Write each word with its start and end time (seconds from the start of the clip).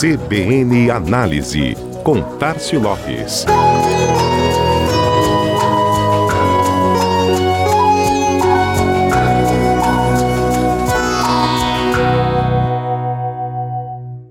CBN 0.00 0.90
Análise, 0.90 1.76
com 2.02 2.22
Tarcio 2.38 2.80
Lopes. 2.80 3.44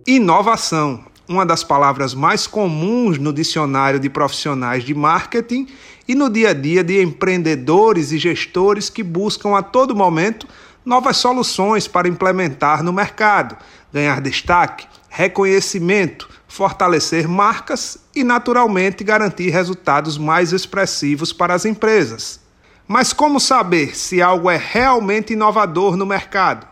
Inovação, 0.07 1.03
uma 1.27 1.45
das 1.45 1.63
palavras 1.63 2.15
mais 2.15 2.47
comuns 2.47 3.19
no 3.19 3.31
dicionário 3.31 3.99
de 3.99 4.09
profissionais 4.09 4.83
de 4.83 4.95
marketing 4.95 5.67
e 6.07 6.15
no 6.15 6.31
dia 6.31 6.49
a 6.49 6.53
dia 6.55 6.83
de 6.83 6.99
empreendedores 6.99 8.11
e 8.11 8.17
gestores 8.17 8.89
que 8.89 9.03
buscam 9.03 9.55
a 9.55 9.61
todo 9.61 9.95
momento 9.95 10.47
novas 10.83 11.17
soluções 11.17 11.87
para 11.87 12.07
implementar 12.07 12.81
no 12.81 12.91
mercado, 12.91 13.55
ganhar 13.93 14.19
destaque, 14.19 14.87
reconhecimento, 15.09 16.29
fortalecer 16.47 17.27
marcas 17.27 17.97
e, 18.15 18.23
naturalmente, 18.23 19.03
garantir 19.03 19.49
resultados 19.49 20.17
mais 20.17 20.53
expressivos 20.53 21.33
para 21.33 21.53
as 21.53 21.65
empresas. 21.65 22.39
Mas 22.87 23.13
como 23.13 23.39
saber 23.39 23.95
se 23.95 24.21
algo 24.21 24.49
é 24.49 24.57
realmente 24.57 25.33
inovador 25.33 25.95
no 25.95 26.05
mercado? 26.05 26.67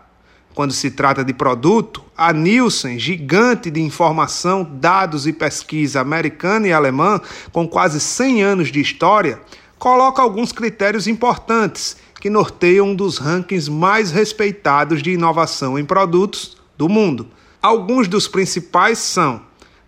Quando 0.54 0.74
se 0.74 0.90
trata 0.90 1.24
de 1.24 1.34
produto, 1.34 2.04
a 2.18 2.34
Nielsen, 2.34 2.98
gigante 2.98 3.70
de 3.70 3.80
informação, 3.80 4.64
dados 4.64 5.28
e 5.28 5.32
pesquisa 5.32 6.02
americana 6.02 6.68
e 6.68 6.74
alemã, 6.74 7.22
com 7.52 7.68
quase 7.68 8.00
100 8.00 8.42
anos 8.42 8.72
de 8.72 8.82
história, 8.82 9.40
coloca 9.78 10.20
alguns 10.20 10.52
critérios 10.52 11.06
importantes 11.08 11.98
que 12.20 12.32
norteiam 12.32 12.88
um 12.88 12.96
dos 12.96 13.20
rankings 13.20 13.70
mais 13.70 14.10
respeitados 14.10 15.04
de 15.04 15.12
inovação 15.12 15.78
em 15.78 15.86
produtos 15.86 16.58
do 16.76 16.90
mundo. 16.90 17.28
Alguns 17.68 18.08
dos 18.08 18.30
principais 18.30 18.98
são 18.98 19.42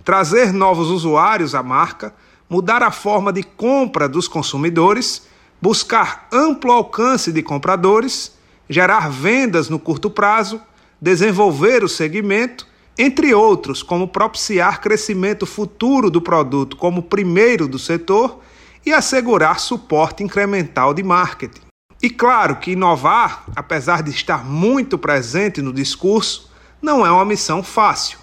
trazer 0.03 0.51
novos 0.51 0.89
usuários 0.89 1.55
à 1.55 1.63
marca, 1.63 2.13
mudar 2.49 2.83
a 2.83 2.91
forma 2.91 3.31
de 3.31 3.41
compra 3.41 4.09
dos 4.09 4.27
consumidores, 4.27 5.25
buscar 5.61 6.27
amplo 6.29 6.73
alcance 6.73 7.31
de 7.31 7.41
compradores, 7.41 8.33
gerar 8.67 9.09
vendas 9.09 9.69
no 9.69 9.79
curto 9.79 10.09
prazo, 10.09 10.61
desenvolver 10.99 11.81
o 11.81 11.87
segmento, 11.87 12.67
entre 12.97 13.33
outros, 13.33 13.81
como 13.81 14.09
propiciar 14.09 14.81
crescimento 14.81 15.45
futuro 15.45 16.11
do 16.11 16.21
produto 16.21 16.75
como 16.75 17.03
primeiro 17.03 17.65
do 17.65 17.79
setor 17.79 18.41
e 18.85 18.91
assegurar 18.91 19.57
suporte 19.57 20.21
incremental 20.21 20.93
de 20.93 21.01
marketing. 21.01 21.61
E 22.03 22.09
claro 22.09 22.57
que 22.57 22.71
inovar, 22.71 23.45
apesar 23.55 24.03
de 24.03 24.11
estar 24.11 24.43
muito 24.43 24.97
presente 24.97 25.61
no 25.61 25.71
discurso, 25.71 26.48
não 26.81 27.05
é 27.05 27.11
uma 27.11 27.25
missão 27.25 27.61
fácil. 27.61 28.17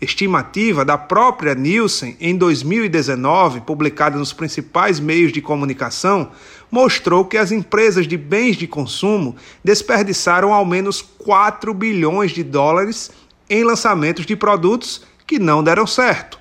Estimativa 0.00 0.84
da 0.84 0.96
própria 0.96 1.54
Nielsen 1.54 2.16
em 2.18 2.36
2019, 2.36 3.60
publicada 3.60 4.18
nos 4.18 4.32
principais 4.32 4.98
meios 4.98 5.30
de 5.30 5.42
comunicação, 5.42 6.30
mostrou 6.70 7.24
que 7.24 7.36
as 7.36 7.52
empresas 7.52 8.08
de 8.08 8.16
bens 8.16 8.56
de 8.56 8.66
consumo 8.66 9.36
desperdiçaram 9.62 10.54
ao 10.54 10.64
menos 10.64 11.02
4 11.02 11.74
bilhões 11.74 12.32
de 12.32 12.42
dólares 12.42 13.10
em 13.48 13.62
lançamentos 13.62 14.24
de 14.24 14.34
produtos 14.34 15.02
que 15.26 15.38
não 15.38 15.62
deram 15.62 15.86
certo. 15.86 16.40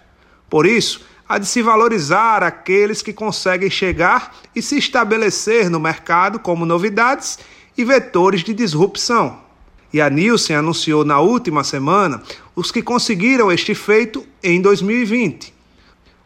Por 0.49 0.65
isso, 0.65 1.01
há 1.27 1.37
de 1.37 1.45
se 1.45 1.61
valorizar 1.61 2.41
aqueles 2.43 3.01
que 3.01 3.11
conseguem 3.11 3.69
chegar 3.69 4.35
e 4.55 4.61
se 4.61 4.77
estabelecer 4.77 5.69
no 5.69 5.79
mercado 5.79 6.39
como 6.39 6.65
novidades 6.65 7.37
e 7.77 7.83
vetores 7.83 8.41
de 8.41 8.53
disrupção. 8.53 9.48
E 9.91 9.99
a 9.99 10.09
Nielsen 10.09 10.55
anunciou 10.55 11.03
na 11.03 11.19
última 11.19 11.63
semana 11.63 12.21
os 12.55 12.71
que 12.71 12.81
conseguiram 12.81 13.51
este 13.51 13.73
feito 13.73 14.25
em 14.43 14.61
2020. 14.61 15.53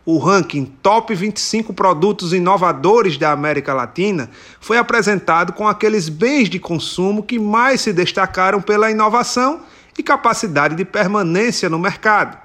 O 0.06 0.18
ranking 0.18 0.66
Top 0.82 1.16
25 1.16 1.74
Produtos 1.74 2.34
Inovadores 2.34 3.18
da 3.18 3.32
América 3.32 3.74
Latina 3.74 4.30
foi 4.60 4.78
apresentado 4.78 5.54
com 5.54 5.66
aqueles 5.66 6.10
bens 6.10 6.50
de 6.50 6.60
consumo 6.60 7.24
que 7.24 7.40
mais 7.40 7.80
se 7.80 7.94
destacaram 7.94 8.62
pela 8.62 8.92
inovação 8.92 9.62
e 9.98 10.04
capacidade 10.04 10.76
de 10.76 10.84
permanência 10.84 11.70
no 11.70 11.80
mercado. 11.80 12.38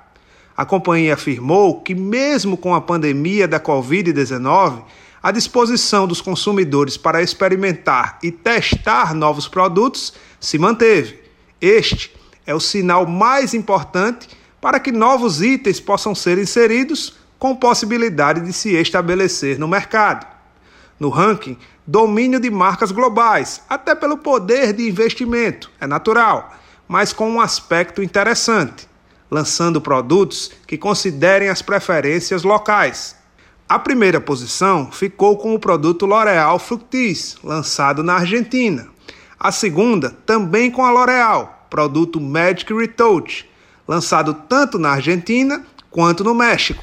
A 0.56 0.64
companhia 0.64 1.14
afirmou 1.14 1.80
que, 1.80 1.94
mesmo 1.94 2.56
com 2.56 2.74
a 2.74 2.80
pandemia 2.80 3.48
da 3.48 3.58
Covid-19, 3.58 4.82
a 5.22 5.30
disposição 5.30 6.06
dos 6.06 6.20
consumidores 6.20 6.96
para 6.96 7.22
experimentar 7.22 8.18
e 8.22 8.30
testar 8.30 9.14
novos 9.14 9.48
produtos 9.48 10.14
se 10.40 10.58
manteve. 10.58 11.20
Este 11.60 12.14
é 12.46 12.54
o 12.54 12.60
sinal 12.60 13.06
mais 13.06 13.52
importante 13.52 14.28
para 14.60 14.80
que 14.80 14.92
novos 14.92 15.42
itens 15.42 15.80
possam 15.80 16.14
ser 16.14 16.38
inseridos 16.38 17.16
com 17.38 17.54
possibilidade 17.54 18.40
de 18.40 18.52
se 18.52 18.74
estabelecer 18.74 19.58
no 19.58 19.68
mercado. 19.68 20.26
No 20.98 21.08
ranking, 21.10 21.56
domínio 21.86 22.40
de 22.40 22.50
marcas 22.50 22.90
globais, 22.90 23.62
até 23.68 23.94
pelo 23.94 24.18
poder 24.18 24.72
de 24.72 24.88
investimento, 24.88 25.70
é 25.80 25.86
natural, 25.86 26.56
mas 26.88 27.12
com 27.12 27.30
um 27.30 27.40
aspecto 27.40 28.02
interessante, 28.02 28.88
lançando 29.30 29.80
produtos 29.80 30.50
que 30.66 30.76
considerem 30.76 31.48
as 31.48 31.62
preferências 31.62 32.42
locais. 32.42 33.17
A 33.68 33.78
primeira 33.78 34.18
posição 34.18 34.90
ficou 34.90 35.36
com 35.36 35.54
o 35.54 35.58
produto 35.58 36.06
L'Oréal 36.06 36.58
Fructis, 36.58 37.36
lançado 37.44 38.02
na 38.02 38.14
Argentina. 38.14 38.88
A 39.38 39.52
segunda, 39.52 40.16
também 40.24 40.70
com 40.70 40.82
a 40.82 40.90
L'Oréal, 40.90 41.66
produto 41.68 42.18
Magic 42.18 42.72
Retouch, 42.72 43.46
lançado 43.86 44.32
tanto 44.48 44.78
na 44.78 44.92
Argentina 44.92 45.66
quanto 45.90 46.24
no 46.24 46.34
México. 46.34 46.82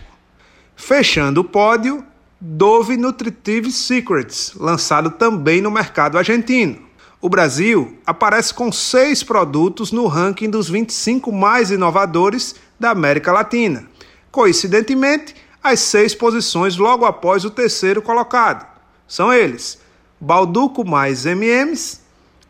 Fechando 0.75 1.41
o 1.41 1.43
pódio, 1.43 2.05
Dove 2.39 2.97
Nutritive 2.97 3.71
Secrets, 3.71 4.53
lançado 4.55 5.09
também 5.09 5.61
no 5.61 5.71
mercado 5.71 6.19
argentino. 6.19 6.77
O 7.19 7.27
Brasil 7.27 7.97
aparece 8.05 8.53
com 8.53 8.71
seis 8.71 9.23
produtos 9.23 9.91
no 9.91 10.05
ranking 10.05 10.51
dos 10.51 10.69
25 10.69 11.31
mais 11.31 11.71
inovadores 11.71 12.53
da 12.79 12.91
América 12.91 13.31
Latina. 13.31 13.87
Coincidentemente, 14.29 15.33
as 15.65 15.79
seis 15.79 16.13
posições 16.13 16.77
logo 16.77 17.05
após 17.05 17.43
o 17.43 17.49
terceiro 17.49 18.01
colocado. 18.01 18.65
São 19.07 19.33
eles: 19.33 19.81
Balduco 20.19 20.85
mais 20.85 21.25
MMs, 21.25 22.01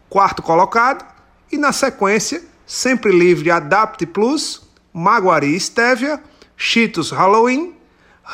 quarto 0.09 0.41
colocado, 0.41 1.05
e 1.51 1.57
na 1.57 1.71
sequência, 1.71 2.43
Sempre 2.65 3.11
Livre 3.11 3.51
Adapt 3.51 4.05
Plus, 4.07 4.63
Maguari 4.91 5.57
Stevia, 5.59 6.21
Cheetos 6.57 7.11
Halloween, 7.11 7.75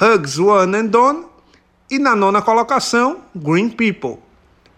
Hugs 0.02 0.40
One 0.40 0.78
and 0.78 0.86
Done 0.86 1.25
e 1.90 2.00
na 2.00 2.16
nona 2.16 2.41
colocação, 2.41 3.20
Green 3.36 3.70
People. 3.70 4.20